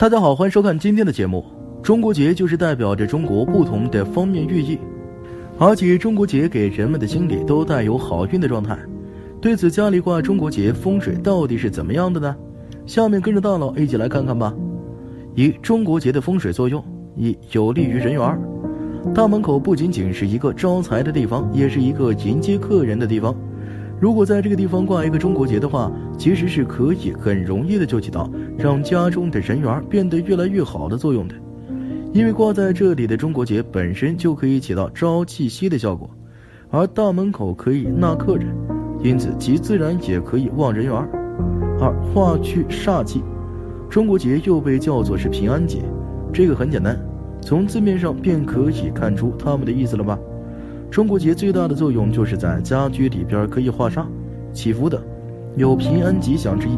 [0.00, 1.44] 大家好，欢迎收看今天的节目。
[1.82, 4.78] 中国结就是代表着中国不同的方面寓意，
[5.58, 8.78] 而且中国结给人们的心里都带有好运的状态。
[9.42, 12.34] 对此，家里挂中国结风水到底是怎么样的呢？
[12.86, 14.54] 下面跟着大佬一起来看看吧。
[15.34, 16.82] 一、中国结的风水作用：
[17.14, 18.40] 一、有利于人缘。
[19.14, 23.36] 大门口不仅仅是一个招财的地方，也是一个迎接客人的地方。
[24.00, 31.34] 如果在这个地方挂一个中国结的话，其实是可以很容易的就起到让家中的人缘变得越来越好的作用的。
[32.14, 36.08] 因为挂在这里的中国结本身就可以起到招气息的效果，
[36.70, 38.46] 而大门口可以纳客人，
[39.02, 40.94] 因此其自然也可以旺人缘。
[41.78, 43.22] 二化去煞气，
[43.90, 45.82] 中国结又被叫做是平安结，
[46.32, 46.98] 这个很简单，
[47.42, 50.18] 从字面上便可以看出他们的意思了吧。
[50.90, 54.04] 中国结最大的作用就是在家居里边可以化煞、
[54.52, 55.00] 祈福的，
[55.56, 56.76] 有平安吉祥之意，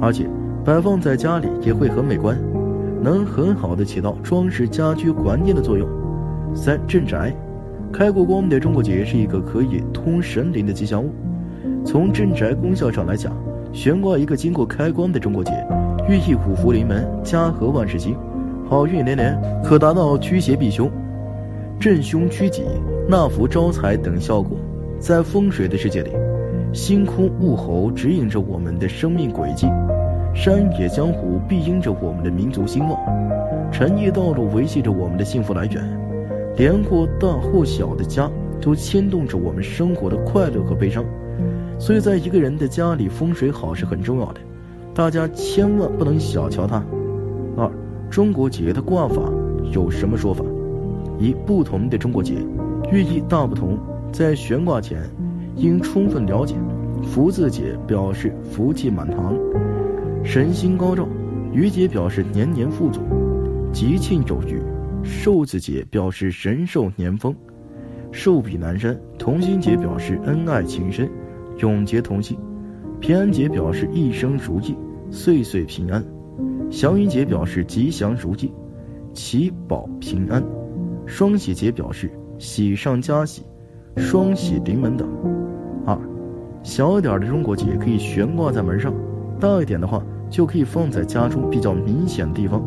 [0.00, 0.28] 而且
[0.64, 2.38] 摆放在家里也会很美观，
[3.02, 5.88] 能很好的起到装饰家居环境的作用。
[6.54, 7.34] 三镇宅，
[7.92, 11.10] 开过光的中国结是一个可以通神灵的吉祥物。
[11.84, 13.36] 从镇宅功效上来讲，
[13.72, 15.50] 悬挂一个经过开光的中国结，
[16.08, 18.16] 寓意五福临门、家和万事兴、
[18.68, 20.88] 好运连连，可达到驱邪避凶、
[21.82, 22.62] 镇凶驱吉。
[23.08, 24.56] 纳福招财等效果，
[25.00, 26.12] 在风水的世界里，
[26.72, 29.66] 星空物候指引着我们的生命轨迹，
[30.32, 32.96] 山野江湖庇荫着我们的民族兴旺，
[33.72, 36.00] 产业道路维系着我们的幸福来源，
[36.56, 41.04] 连或大或小的家都牵动着我们生活的快乐和悲伤。
[41.80, 44.40] 所以，在一个人的家里，风水好是很重要的，
[44.94, 46.80] 大家千万不能小瞧它。
[47.56, 47.68] 二，
[48.08, 49.20] 中国结的挂法
[49.72, 50.44] 有什么说法？
[51.22, 52.34] 一，不同的中国结。
[52.90, 53.78] 寓意大不同，
[54.12, 55.02] 在悬挂前
[55.56, 56.56] 应充分了解。
[57.02, 59.34] 福字节表示福气满堂、
[60.22, 61.04] 神星高照；
[61.52, 63.00] 余节表示年年富足、
[63.72, 64.60] 吉庆有余；
[65.02, 67.34] 寿字节表示神寿年丰、
[68.12, 71.10] 寿比南山；同心节表示恩爱情深、
[71.58, 72.36] 永结同心；
[73.00, 74.76] 平安节表示一生如意、
[75.10, 76.00] 岁岁平安；
[76.70, 78.52] 祥云节表示吉祥如意、
[79.12, 80.40] 祈保平安；
[81.06, 82.10] 双喜节表示。
[82.38, 83.44] 喜上加喜，
[83.96, 85.06] 双喜临门等。
[85.86, 85.96] 二，
[86.64, 88.92] 小一点的中国结可以悬挂在门上，
[89.38, 92.60] 大一点的话就可以放在家中比较明显的地方，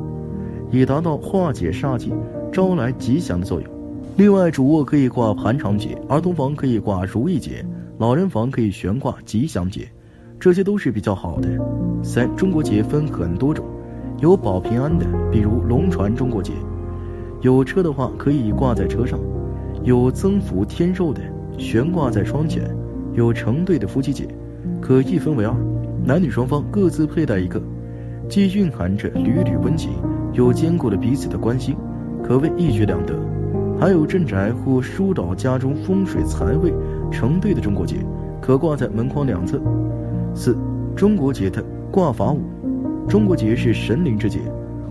[0.72, 2.14] 以达到化解煞气、
[2.54, 3.70] 招来吉祥的作用。
[4.16, 7.66] 另外，主卧可以挂盘长结，儿童房可以挂如意结，
[7.98, 9.86] 老人房可以悬挂吉祥结，
[10.40, 11.50] 这些都是比较好的。
[12.02, 13.66] 三，中国结分很多种，
[14.22, 16.54] 有保平安的，比如龙船中国结；
[17.46, 19.20] 有车的话可以挂在车上。
[19.84, 21.22] 有增福添寿的，
[21.60, 22.64] 悬挂在窗前；
[23.14, 24.28] 有成对的夫妻节，
[24.82, 25.56] 可一分为二，
[26.04, 27.62] 男女双方各自佩戴一个，
[28.28, 29.92] 既蕴含着缕缕温情，
[30.34, 31.76] 又兼顾了彼此的关心，
[32.24, 33.14] 可谓一举两得。
[33.80, 36.74] 还有镇宅或疏导家中风水财位
[37.12, 37.98] 成对的中国结，
[38.42, 39.62] 可挂在门框两侧。
[40.34, 40.58] 四、
[40.96, 42.42] 中国结的挂法五，
[43.08, 44.40] 中国结是神灵之结，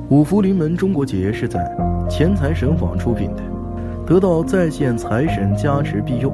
[0.09, 1.61] 五福临门中国结是在
[2.09, 3.43] 钱财神坊出品的。
[4.07, 6.31] 得到在线财神加持庇佑，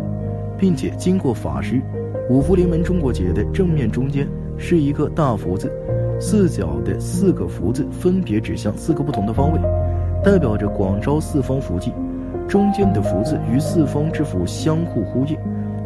[0.59, 1.81] 并且经过法师，
[2.29, 4.27] 五福临门中国结的正面中间
[4.59, 5.71] 是一个大福字，
[6.21, 9.61] 四角的四个福字分别指向四个不同的方位，
[10.25, 11.93] 代表着广招四方福气。
[12.49, 15.37] 中间的福字与四方之福相互呼应，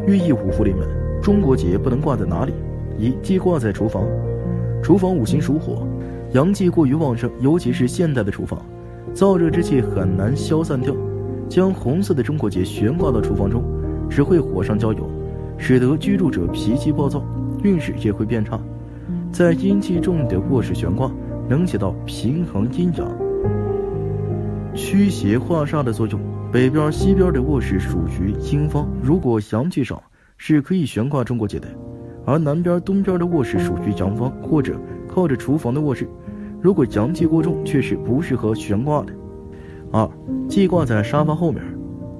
[0.07, 0.87] 寓意五福临门。
[1.21, 2.53] 中国结不能挂在哪里？
[2.97, 4.03] 一忌挂在厨房，
[4.81, 5.87] 厨房五行属火，
[6.31, 8.59] 阳气过于旺盛，尤其是现代的厨房，
[9.13, 10.95] 燥热之气很难消散掉。
[11.47, 13.63] 将红色的中国结悬挂到厨房中，
[14.09, 15.07] 只会火上浇油，
[15.57, 17.23] 使得居住者脾气暴躁，
[17.63, 18.59] 运势也会变差。
[19.31, 21.11] 在阴气重的卧室悬挂，
[21.47, 23.07] 能起到平衡阴阳、
[24.73, 26.19] 驱邪化煞的作用。
[26.51, 30.01] 北边、西边的卧室属于阴方，如果阳气少，
[30.37, 31.67] 是可以悬挂中国结的；
[32.25, 36.07] 而南边、东边的卧室属于阳方，或者靠着厨房的卧室，
[36.65, 39.13] 如果阳气过重，却是不适合悬挂的。
[39.91, 40.09] 二，
[40.49, 41.63] 忌挂在沙发后面。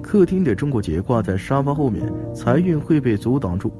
[0.00, 3.72] 客厅的中国结挂在沙发后面，财运会被阻挡住，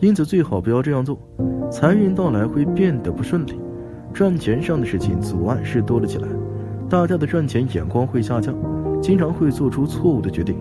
[0.00, 1.16] 因此最好不要这样做。
[1.70, 3.60] 财运到来会变得不顺利，
[4.12, 6.26] 赚钱上的事情阻碍是多了起来，
[6.88, 8.52] 大家的赚钱眼光会下降，
[9.00, 10.56] 经常会做出错误的决定。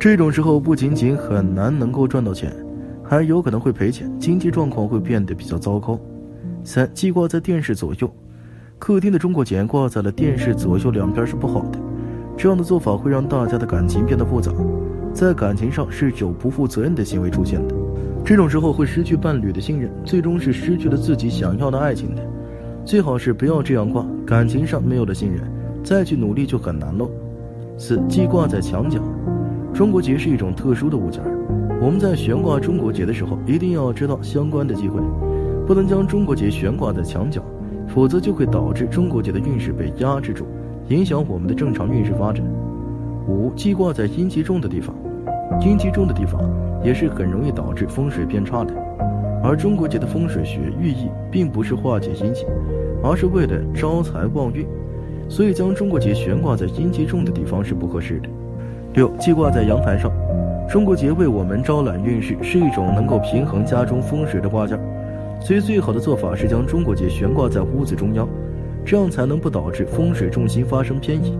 [0.00, 2.52] 这种时候不仅仅很难能够赚到钱，
[3.04, 5.96] 还有可能会赔钱，经济状况会变得比较糟糕。
[6.64, 8.12] 三，忌挂在电视左右。
[8.80, 11.78] 客厅的中国结挂在了电视左右两边是不好的。
[12.34, 14.50] 这样的做法会让大家的感情变得复杂，
[15.12, 17.74] 在感情上是有不负责任的行为出现的。
[18.24, 22.22] 这种时候会失去伴侣的信任，最终是失去了自己想要的爱情的。
[22.82, 25.42] 最好是不要这样挂，感情上没有了信任，
[25.84, 27.10] 再去努力就很难喽。
[27.76, 28.98] 四忌挂在墙角，
[29.74, 31.22] 中国结是一种特殊的物件
[31.82, 35.02] 我们在悬挂中国结的时候，一定要知道相关的忌讳，
[35.66, 37.42] 不能将中国结悬挂在墙角，
[37.94, 40.46] 否则就会导致中国结的运势被压制住，
[40.88, 42.44] 影响我们的正常运势发展。
[43.26, 44.94] 五忌挂在阴气重的地方，
[45.60, 46.40] 阴气重的地方
[46.82, 48.74] 也是很容易导致风水变差的。
[49.42, 52.44] 而中国结的风水学寓意并不是化解阴气，
[53.02, 54.66] 而是为了招财旺运，
[55.28, 58.28] 所以将中国结悬挂在阴气重的地方是不合适的。
[58.94, 60.12] 六忌挂在阳台上，
[60.68, 64.78] 中国结为我们招揽运势，是一种能够平衡家中风水的挂件，
[65.40, 68.28] 所以最好的做法是将中国结悬挂在屋子中央，
[68.84, 71.36] 这样才能不导致风水重心发生偏移。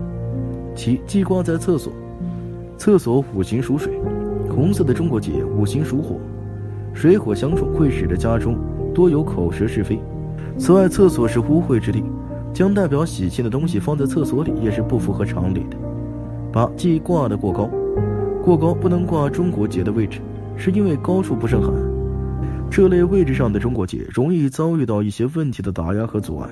[0.75, 1.93] 七忌挂在厕所，
[2.77, 3.93] 厕所五行属水，
[4.49, 6.15] 红色的中国结五行属火。
[6.93, 8.57] 水火相冲会使得家中
[8.93, 9.99] 多有口舌是非。
[10.57, 12.03] 此外，厕所是污秽之地，
[12.51, 15.77] 将代表喜庆的东西放在厕所里也是不符合常理的。
[16.51, 17.69] 八忌挂的过高，
[18.43, 20.19] 过高不能挂中国结的位置，
[20.57, 21.90] 是因为高处不胜寒。
[22.71, 26.49] 这类位置上的中国结容易遭遇到一些问题的打压和阻碍，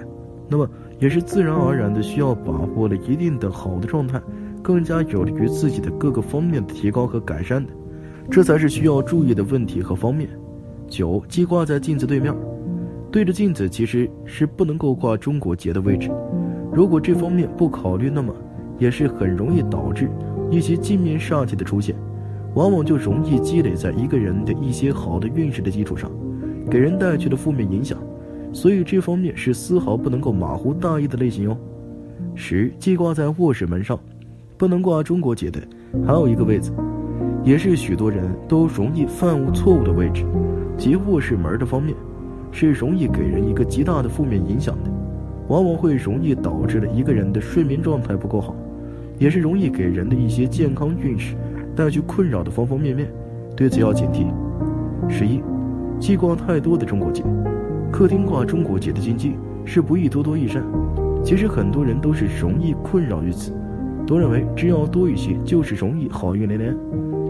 [0.50, 0.70] 那么
[1.00, 4.22] 也是自然而然的需要把握了一定的好的状态，
[4.62, 7.72] 更加有利于自己的各个方面的提高和改善的。
[8.30, 10.30] 这才是需要注意的问题和方面。
[10.90, 12.36] 九，忌挂在镜子对面，
[13.10, 16.12] 对着镜子其实是不能够挂中国结的位置。
[16.74, 18.36] 如果这方面不考虑，那么
[18.78, 20.10] 也是很容易导致
[20.52, 21.96] 一些镜面煞气的出现，
[22.56, 26.12] 往往就容易积累在一个人的一些好的运势的基础上，
[26.70, 27.98] 给人带去的负面影响。
[28.52, 31.58] 所以这方面是丝毫不能够马虎大意的类型哟。
[32.34, 33.98] 十，记挂在卧室门上，
[34.58, 35.60] 不能挂中国结的
[36.06, 36.72] 还有一个位置。
[37.44, 40.26] 也是许多人都容易犯误错误的位置，
[40.78, 41.96] 即卧室门的方面，
[42.52, 44.92] 是容易给人一个极大的负面影响的，
[45.48, 48.56] 往往会容易导致了一个人的睡眠状态不够好，
[49.18, 51.36] 也是容易给人的一些健康运势
[51.80, 53.10] 带去困扰的方方面面，
[53.56, 54.28] 对此要警惕。
[55.10, 55.42] 十一，
[55.98, 57.24] 忌挂太多的中国结，
[57.90, 60.62] 客厅挂中国结的禁忌是不宜多多益善，
[61.24, 63.54] 其实很多人都是容易困扰于此，
[64.06, 66.76] 都认为只要多一些就是容易好运连连。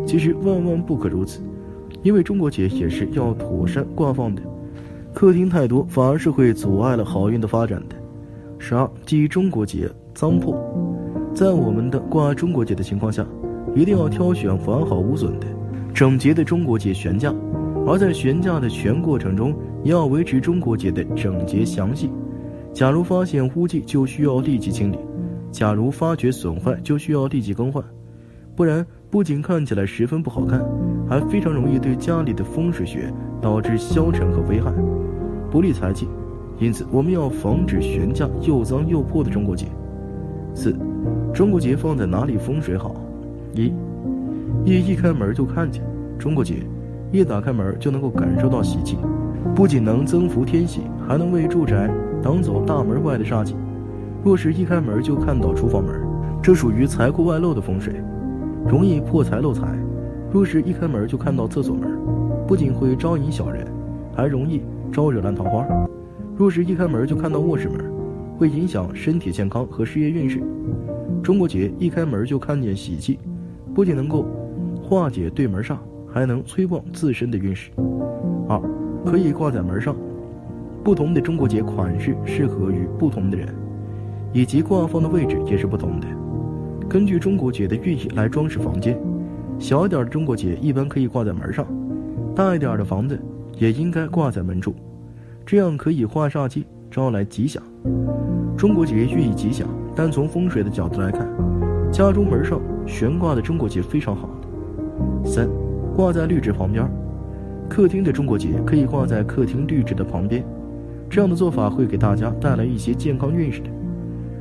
[0.03, 1.41] 其实万万不可如此，
[2.01, 4.41] 因为中国结也是要妥善挂放的，
[5.13, 7.95] 客厅太多反而是会阻碍了好运的发展的。
[8.57, 10.57] 十二，忌中国结脏破，
[11.35, 13.23] 在我们的挂中国结的情况下，
[13.75, 15.47] 一定要挑选完好无损的、
[15.93, 17.33] 整洁的中国结悬架，
[17.85, 19.53] 而在悬架的全过程中，
[19.83, 22.09] 也要维持中国结的整洁详细。
[22.73, 24.97] 假如发现污迹，就需要立即清理；
[25.51, 27.83] 假如发觉损坏，就需要立即更换，
[28.55, 28.85] 不然。
[29.11, 30.63] 不仅看起来十分不好看，
[31.09, 33.11] 还非常容易对家里的风水学
[33.41, 34.71] 导致消沉和危害，
[35.49, 36.07] 不利财气。
[36.59, 39.65] 因此，我们要防止悬架又脏又破的中国结。
[40.53, 40.77] 四，
[41.33, 42.93] 中国结放在哪里风水好？
[43.53, 43.73] 一，
[44.65, 45.83] 一一开门就看见
[46.17, 46.55] 中国结，
[47.11, 48.97] 一打开门就能够感受到喜气，
[49.55, 51.89] 不仅能增福天喜，还能为住宅
[52.21, 53.55] 挡走大门外的煞气。
[54.23, 55.95] 若是一开门就看到厨房门，
[56.41, 57.93] 这属于财库外漏的风水。
[58.67, 59.67] 容易破财漏财，
[60.31, 61.89] 若是一开门就看到厕所门，
[62.45, 63.65] 不仅会招引小人，
[64.13, 65.65] 还容易招惹烂桃花。
[66.35, 67.79] 若是一开门就看到卧室门，
[68.37, 70.43] 会影响身体健康和事业运势。
[71.23, 73.17] 中国结一开门就看见喜气，
[73.73, 74.25] 不仅能够
[74.81, 77.71] 化解对门煞，还能催旺自身的运势。
[78.47, 78.59] 二，
[79.05, 79.95] 可以挂在门上，
[80.83, 83.47] 不同的中国结款式适合于不同的人，
[84.33, 86.07] 以及挂放的位置也是不同的。
[86.89, 88.99] 根据中国结的寓意来装饰房间，
[89.59, 91.65] 小一点的中国结一般可以挂在门上，
[92.35, 93.19] 大一点的房子
[93.57, 94.73] 也应该挂在门处，
[95.45, 97.61] 这样可以化煞气，招来吉祥。
[98.57, 101.27] 中国结寓意吉祥，但从风水的角度来看，
[101.91, 105.29] 家中门上悬挂的中国结非常好的。
[105.29, 105.49] 三，
[105.95, 106.89] 挂在绿植旁边，
[107.67, 110.43] 客厅的中国结可以挂在客厅绿植的旁边，
[111.09, 113.69] 这样的做法会给大家带来一些健康运势的。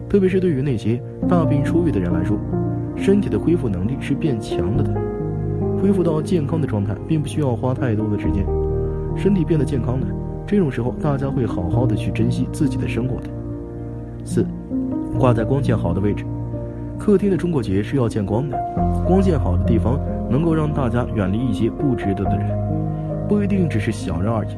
[0.08, 2.38] 特别是对于那些大病初愈的人来说，
[2.96, 4.94] 身体的恢复能力是变强了的。
[5.80, 8.44] 恢复到健康的状态，并不需要花太多的时间。
[9.16, 10.06] 身体变得健康了，
[10.46, 13.28] 这种时候大家会好好的去珍惜自己的生活的。
[14.24, 14.46] 四，
[15.18, 16.24] 挂在光线好的位置。
[16.98, 18.58] 客厅的中国结是要见光的，
[19.06, 22.50] 光线好的地方能够让大家远离一些不值得的人，
[23.28, 24.48] 不一定只是小人而已，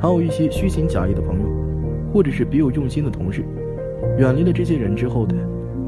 [0.00, 1.46] 还有一些虚情假意的朋友，
[2.12, 3.44] 或者是别有用心的同事。
[4.18, 5.34] 远离了这些人之后的，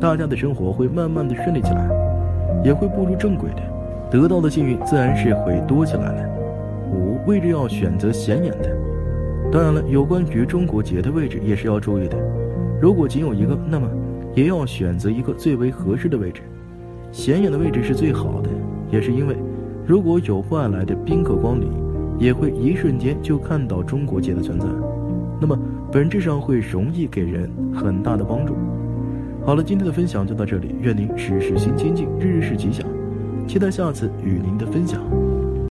[0.01, 1.89] 大家的生活会慢慢的顺利起来，
[2.65, 3.63] 也会步入正轨的，
[4.11, 6.29] 得到的幸运自然是会多起来了。
[6.91, 8.77] 五位置要选择显眼的，
[9.53, 12.17] 当然了，有关于中国结的位置也是要注意的。
[12.81, 13.89] 如果仅有一个，那么
[14.35, 16.43] 也要选择一个最为合适的位置。
[17.11, 18.49] 显眼的位置是最好的，
[18.91, 19.37] 也是因为，
[19.87, 21.69] 如果有外来的宾客光临，
[22.19, 24.67] 也会一瞬间就看到中国结的存在，
[25.41, 25.59] 那么
[25.91, 28.55] 本质上会容易给人很大的帮助。
[29.45, 32.87] 好了，今天的分享就到这里，愿您事事心清净，日日是吉祥，
[33.47, 35.22] 期待下次与您的分享。